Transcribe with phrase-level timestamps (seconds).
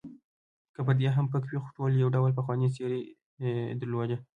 [0.73, 2.99] که پردي هم پکې وې، خو ټولو یو ډول پخوانۍ څېرې
[3.81, 4.17] درلودې.